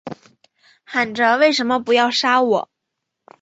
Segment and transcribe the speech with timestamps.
[0.83, 2.71] 喊着什么不要杀我